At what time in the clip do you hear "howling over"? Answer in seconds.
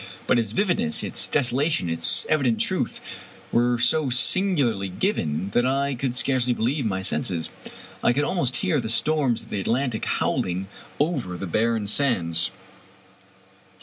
10.05-11.37